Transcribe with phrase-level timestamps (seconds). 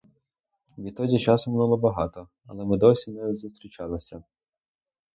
[0.77, 4.23] Відтоді часу минуло багато, але ми досі не зустрічалися.